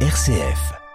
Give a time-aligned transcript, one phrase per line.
[0.00, 0.85] RCF.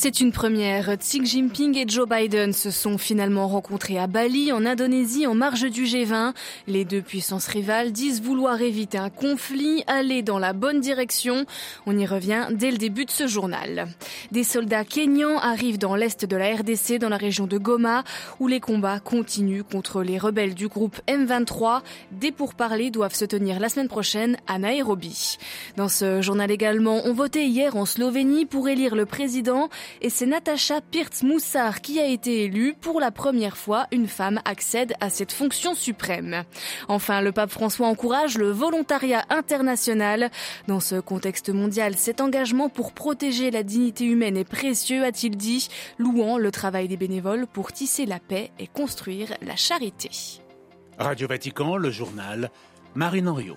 [0.00, 0.96] C'est une première.
[0.96, 5.68] Xi Jinping et Joe Biden se sont finalement rencontrés à Bali, en Indonésie, en marge
[5.68, 6.34] du G20.
[6.68, 11.46] Les deux puissances rivales disent vouloir éviter un conflit, aller dans la bonne direction.
[11.84, 13.88] On y revient dès le début de ce journal.
[14.30, 18.04] Des soldats kenyans arrivent dans l'est de la RDC, dans la région de Goma,
[18.38, 21.80] où les combats continuent contre les rebelles du groupe M23.
[22.12, 25.38] Des pourparlers doivent se tenir la semaine prochaine à Nairobi.
[25.76, 29.68] Dans ce journal également, on votait hier en Slovénie pour élire le président
[30.02, 32.74] et c'est Natacha Pirtz-Moussard qui a été élue.
[32.80, 36.44] Pour la première fois, une femme accède à cette fonction suprême.
[36.88, 40.30] Enfin, le pape François encourage le volontariat international.
[40.66, 45.68] Dans ce contexte mondial, cet engagement pour protéger la dignité humaine est précieux, a-t-il dit,
[45.98, 50.10] louant le travail des bénévoles pour tisser la paix et construire la charité.
[50.98, 52.50] Radio Vatican, le journal,
[52.94, 53.56] Marine Henriot.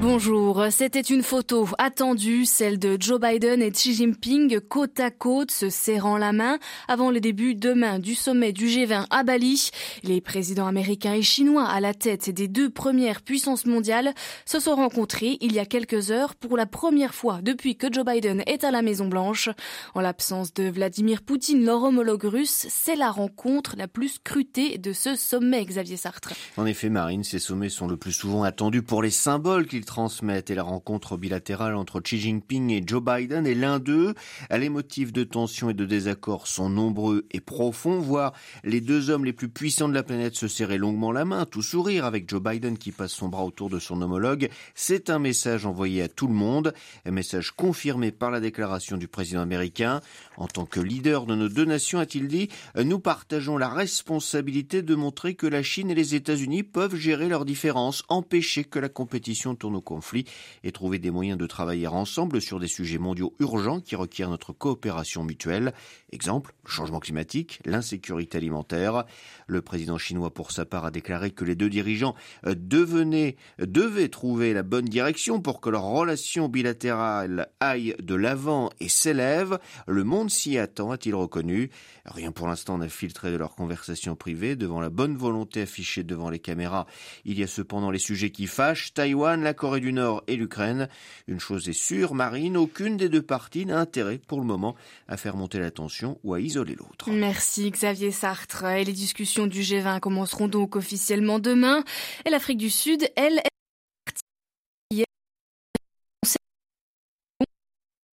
[0.00, 5.50] Bonjour, c'était une photo attendue, celle de Joe Biden et Xi Jinping côte à côte,
[5.50, 9.70] se serrant la main avant le début demain du sommet du G20 à Bali.
[10.04, 14.14] Les présidents américains et chinois à la tête des deux premières puissances mondiales
[14.46, 18.04] se sont rencontrés il y a quelques heures pour la première fois depuis que Joe
[18.04, 19.48] Biden est à la Maison Blanche.
[19.96, 24.92] En l'absence de Vladimir Poutine, leur homologue russe, c'est la rencontre la plus scrutée de
[24.92, 26.34] ce sommet, Xavier Sartre.
[26.56, 30.54] En effet, Marine, ces sommets sont le plus souvent attendus pour les symboles transmettent et
[30.54, 34.14] la rencontre bilatérale entre Xi Jinping et Joe Biden est l'un d'eux.
[34.50, 39.24] Les motifs de tension et de désaccord sont nombreux et profonds, voire les deux hommes
[39.24, 42.42] les plus puissants de la planète se serraient longuement la main, tout sourire avec Joe
[42.42, 44.50] Biden qui passe son bras autour de son homologue.
[44.74, 46.74] C'est un message envoyé à tout le monde,
[47.06, 50.02] un message confirmé par la déclaration du président américain.
[50.36, 54.94] En tant que leader de nos deux nations, a-t-il dit, nous partageons la responsabilité de
[54.94, 59.54] montrer que la Chine et les États-Unis peuvent gérer leurs différences, empêcher que la compétition
[59.54, 60.24] tourne conflit
[60.64, 64.52] et trouver des moyens de travailler ensemble sur des sujets mondiaux urgents qui requièrent notre
[64.52, 65.72] coopération mutuelle.
[66.12, 69.04] Exemple, le changement climatique, l'insécurité alimentaire.
[69.46, 72.14] Le président chinois, pour sa part, a déclaré que les deux dirigeants
[72.46, 78.70] euh, devenaient, devaient trouver la bonne direction pour que leur relation bilatérale aille de l'avant
[78.80, 79.58] et s'élève.
[79.86, 81.70] Le monde s'y attend, a-t-il reconnu.
[82.06, 86.30] Rien pour l'instant n'a filtré de leur conversation privée devant la bonne volonté affichée devant
[86.30, 86.86] les caméras.
[87.24, 88.94] Il y a cependant les sujets qui fâchent.
[88.94, 90.88] Taïwan, la Corée du Nord et l'Ukraine.
[91.26, 94.74] Une chose est sûre, Marine, aucune des deux parties n'a intérêt pour le moment
[95.06, 97.10] à faire monter la tension ou à isoler l'autre.
[97.10, 98.64] Merci Xavier Sartre.
[98.64, 101.84] Et les discussions du G20 commenceront donc officiellement demain.
[102.24, 105.04] Et l'Afrique du Sud, elle, est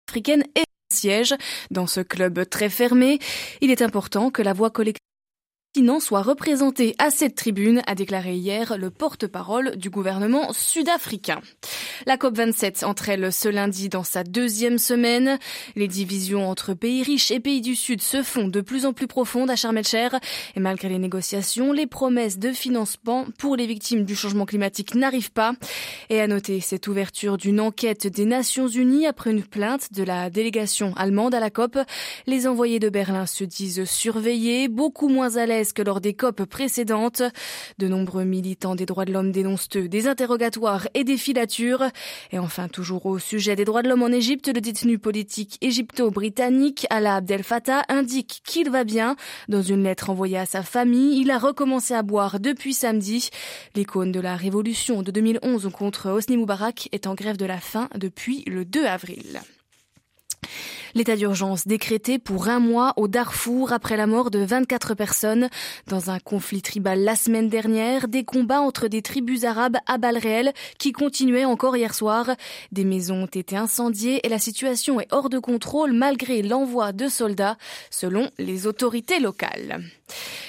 [0.09, 0.63] africaine et
[0.93, 1.35] siège
[1.71, 3.19] dans ce club très fermé.
[3.61, 5.01] Il est important que la voix collective
[5.99, 11.41] soit représenté à cette tribune, a déclaré hier le porte-parole du gouvernement sud-africain.
[12.07, 15.39] La COP27 entre elle ce lundi dans sa deuxième semaine.
[15.75, 19.07] Les divisions entre pays riches et pays du Sud se font de plus en plus
[19.07, 19.85] profondes à Sharm el
[20.55, 25.33] et malgré les négociations, les promesses de financement pour les victimes du changement climatique n'arrivent
[25.33, 25.55] pas.
[26.11, 30.29] Et à noter cette ouverture d'une enquête des Nations Unies après une plainte de la
[30.29, 31.79] délégation allemande à la COP.
[32.27, 36.45] Les envoyés de Berlin se disent surveillés, beaucoup moins à l'aise que lors des COP
[36.45, 37.23] précédentes.
[37.79, 41.89] De nombreux militants des droits de l'homme dénoncent des interrogatoires et des filatures.
[42.33, 46.87] Et enfin, toujours au sujet des droits de l'homme en Égypte, le détenu politique égypto-britannique
[46.91, 49.17] Alaa Abdel Fattah indique qu'il va bien.
[49.49, 53.31] Dans une lettre envoyée à sa famille, il a recommencé à boire depuis samedi.
[53.75, 57.89] L'icône de la révolution de 2011 contre Hosni Moubarak est en grève de la faim
[57.97, 59.41] depuis le 2 avril.
[60.97, 65.49] L'état d'urgence décrété pour un mois au Darfour après la mort de 24 personnes
[65.89, 70.19] dans un conflit tribal la semaine dernière, des combats entre des tribus arabes à balles
[70.19, 72.31] réelles qui continuaient encore hier soir.
[72.71, 77.09] Des maisons ont été incendiées et la situation est hors de contrôle malgré l'envoi de
[77.09, 77.57] soldats
[77.91, 79.83] selon les autorités locales.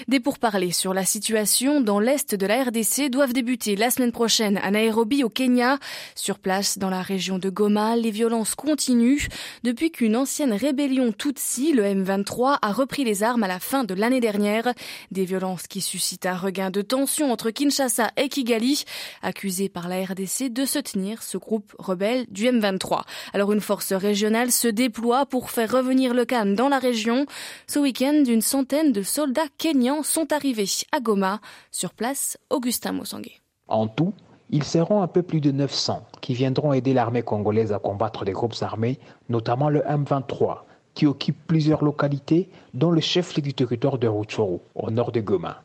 [0.07, 4.57] Des pourparlers sur la situation dans l'est de la RDC doivent débuter la semaine prochaine
[4.57, 5.79] à Nairobi au Kenya.
[6.13, 9.25] Sur place, dans la région de Goma, les violences continuent
[9.63, 13.93] depuis qu'une ancienne rébellion Tutsi, le M23, a repris les armes à la fin de
[13.93, 14.73] l'année dernière.
[15.11, 18.83] Des violences qui suscitent un regain de tension entre Kinshasa et Kigali,
[19.21, 23.03] accusé par la RDC de se tenir ce groupe rebelle du M23.
[23.33, 27.25] Alors une force régionale se déploie pour faire revenir le calme dans la région.
[27.67, 31.39] Ce week-end, une centaine de soldats kenyans sont arrivés à Goma.
[31.71, 33.39] Sur place, Augustin Mossangué.
[33.67, 34.13] En tout,
[34.49, 38.31] ils seront un peu plus de 900 qui viendront aider l'armée congolaise à combattre des
[38.31, 38.99] groupes armés,
[39.29, 40.59] notamment le M23,
[40.93, 45.61] qui occupe plusieurs localités, dont le chef-lieu du territoire de Rutshuru, au nord de Goma.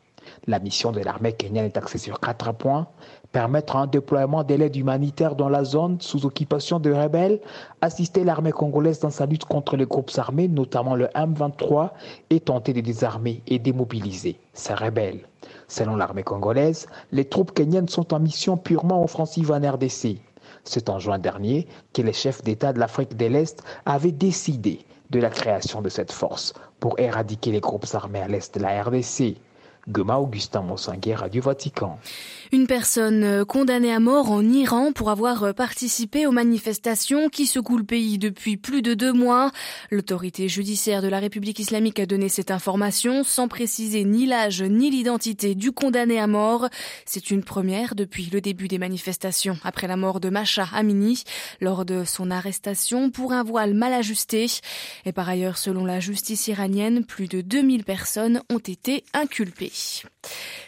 [0.47, 2.87] La mission de l'armée kenyane est axée sur quatre points
[3.31, 7.39] permettre un déploiement de l'aide humanitaire dans la zone sous occupation de rebelles,
[7.81, 11.91] assister l'armée congolaise dans sa lutte contre les groupes armés, notamment le M23,
[12.29, 15.21] et tenter de désarmer et démobiliser ces rebelles.
[15.67, 20.17] Selon l'armée congolaise, les troupes kenyanes sont en mission purement offensive en RDC.
[20.63, 25.19] C'est en juin dernier que les chefs d'État de l'Afrique de l'Est avaient décidé de
[25.19, 29.37] la création de cette force pour éradiquer les groupes armés à l'est de la RDC.
[29.91, 31.99] Goma Augustin Monsanguet, Radio Vatican.
[32.53, 37.45] Une personne euh, condamnée à mort en Iran pour avoir euh, participé aux manifestations qui
[37.45, 39.51] secouent le pays depuis plus de deux mois.
[39.89, 44.89] L'autorité judiciaire de la République islamique a donné cette information sans préciser ni l'âge ni
[44.89, 46.67] l'identité du condamné à mort.
[47.05, 51.23] C'est une première depuis le début des manifestations après la mort de Macha Amini
[51.61, 54.47] lors de son arrestation pour un voile mal ajusté.
[55.05, 59.71] Et par ailleurs, selon la justice iranienne, plus de 2000 personnes ont été inculpées.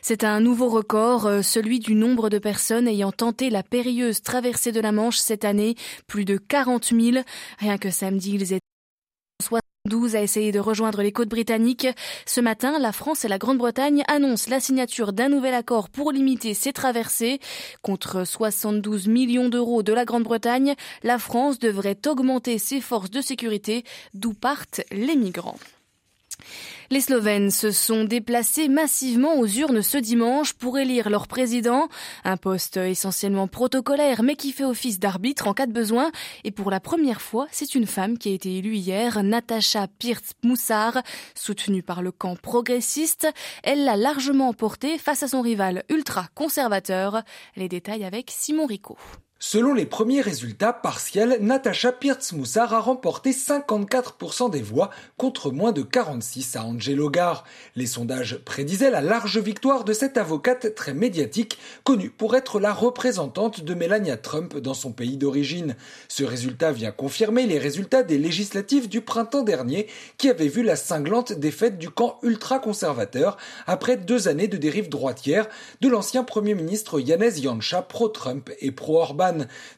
[0.01, 4.71] C'est un nouveau record, euh, celui du nombre de personnes ayant tenté la périlleuse traversée
[4.71, 5.75] de la Manche cette année,
[6.07, 7.23] plus de 40 000.
[7.59, 8.59] Rien que samedi, ils étaient
[9.41, 11.87] 72 à essayer de rejoindre les côtes britanniques.
[12.25, 16.53] Ce matin, la France et la Grande-Bretagne annoncent la signature d'un nouvel accord pour limiter
[16.53, 17.39] ces traversées.
[17.81, 23.83] Contre 72 millions d'euros de la Grande-Bretagne, la France devrait augmenter ses forces de sécurité,
[24.13, 25.59] d'où partent les migrants.
[26.89, 31.87] Les Slovènes se sont déplacés massivement aux urnes ce dimanche pour élire leur président,
[32.23, 36.11] un poste essentiellement protocolaire mais qui fait office d'arbitre en cas de besoin.
[36.43, 41.01] Et pour la première fois, c'est une femme qui a été élue hier, Natasha Pirc-Moussar,
[41.35, 43.27] soutenue par le camp progressiste.
[43.63, 47.23] Elle l'a largement emporté face à son rival ultra-conservateur.
[47.55, 48.97] Les détails avec Simon Rico.
[49.45, 55.81] Selon les premiers résultats partiels, Natacha Pirtz-Moussar a remporté 54% des voix contre moins de
[55.81, 57.43] 46 à Angelo Gar.
[57.75, 62.71] Les sondages prédisaient la large victoire de cette avocate très médiatique, connue pour être la
[62.71, 65.75] représentante de Melania Trump dans son pays d'origine.
[66.07, 69.87] Ce résultat vient confirmer les résultats des législatives du printemps dernier,
[70.17, 73.35] qui avaient vu la cinglante défaite du camp ultra-conservateur
[73.67, 75.49] après deux années de dérive droitière
[75.81, 79.32] de l'ancien premier ministre Janez Janša pro-Trump et pro-Orban.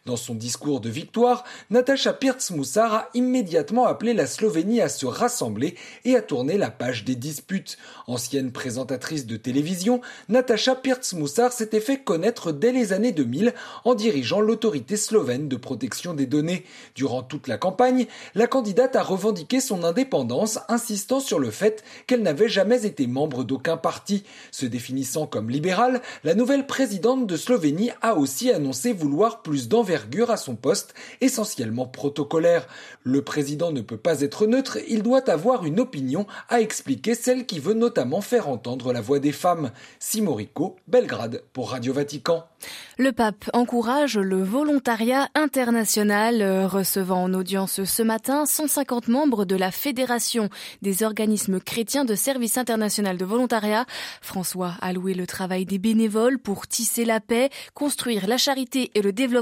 [0.05, 5.75] Dans son discours de victoire, Natacha Pirc-Moussar a immédiatement appelé la Slovénie à se rassembler
[6.03, 7.77] et à tourner la page des disputes.
[8.07, 13.53] Ancienne présentatrice de télévision, Natacha Pirc-Moussar s'était fait connaître dès les années 2000
[13.83, 16.65] en dirigeant l'autorité slovène de protection des données.
[16.95, 22.21] Durant toute la campagne, la candidate a revendiqué son indépendance, insistant sur le fait qu'elle
[22.21, 24.23] n'avait jamais été membre d'aucun parti.
[24.51, 30.31] Se définissant comme libérale, la nouvelle présidente de Slovénie a aussi annoncé vouloir plus d'envergure
[30.31, 32.67] à son poste, essentiellement protocolaire.
[33.03, 37.45] Le président ne peut pas être neutre, il doit avoir une opinion, à expliquer celle
[37.45, 39.69] qui veut notamment faire entendre la voix des femmes.
[39.99, 42.43] Simorico, Belgrade, pour Radio Vatican.
[42.97, 49.55] Le pape encourage le volontariat international, euh, recevant en audience ce matin 150 membres de
[49.55, 50.49] la Fédération
[50.81, 53.85] des organismes chrétiens de service international de volontariat.
[54.21, 59.03] François a loué le travail des bénévoles pour tisser la paix, construire la charité et
[59.03, 59.34] le développement.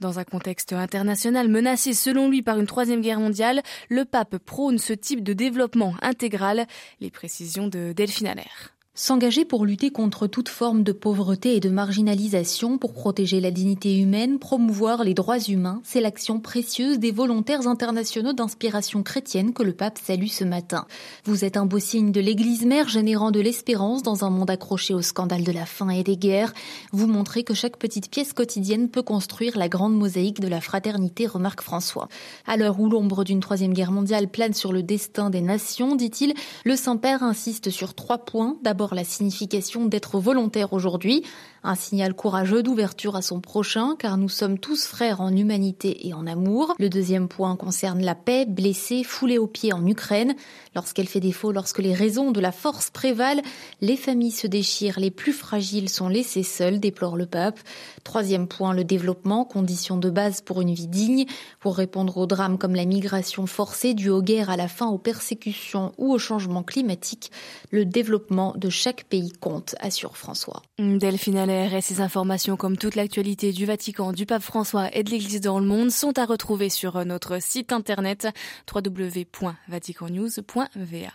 [0.00, 4.78] Dans un contexte international menacé selon lui par une troisième guerre mondiale, le pape prône
[4.78, 6.66] ce type de développement intégral.
[7.00, 8.73] Les précisions de Delphine Allaire.
[8.96, 13.98] S'engager pour lutter contre toute forme de pauvreté et de marginalisation, pour protéger la dignité
[13.98, 19.72] humaine, promouvoir les droits humains, c'est l'action précieuse des volontaires internationaux d'inspiration chrétienne que le
[19.72, 20.86] pape salue ce matin.
[21.24, 24.94] Vous êtes un beau signe de l'Église mère générant de l'espérance dans un monde accroché
[24.94, 26.54] au scandale de la faim et des guerres.
[26.92, 31.26] Vous montrez que chaque petite pièce quotidienne peut construire la grande mosaïque de la fraternité,
[31.26, 32.08] remarque François.
[32.46, 36.34] À l'heure où l'ombre d'une troisième guerre mondiale plane sur le destin des nations, dit-il,
[36.64, 38.56] le Saint-Père insiste sur trois points.
[38.62, 41.22] D'abord, la signification d'être volontaire aujourd'hui,
[41.62, 46.12] un signal courageux d'ouverture à son prochain, car nous sommes tous frères en humanité et
[46.12, 46.74] en amour.
[46.78, 50.34] Le deuxième point concerne la paix, blessée, foulée aux pieds en Ukraine.
[50.74, 53.40] Lorsqu'elle fait défaut, lorsque les raisons de la force prévalent,
[53.80, 57.60] les familles se déchirent, les plus fragiles sont laissés seuls, déplore le pape.
[58.02, 61.24] Troisième point, le développement, condition de base pour une vie digne,
[61.60, 64.98] pour répondre aux drames comme la migration forcée due aux guerres, à la fin aux
[64.98, 67.30] persécutions ou au changement climatique.
[67.70, 70.62] Le développement de chaque pays compte, assure François.
[70.78, 75.10] Delphine Allaire et ses informations comme toute l'actualité du Vatican, du pape François et de
[75.10, 78.28] l'Église dans le monde sont à retrouver sur notre site internet
[78.72, 81.12] www.vaticannews.va.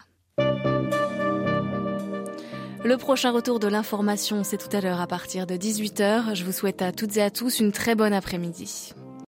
[2.85, 6.33] Le prochain retour de l'information, c'est tout à l'heure à partir de 18h.
[6.33, 8.93] Je vous souhaite à toutes et à tous une très bonne après-midi.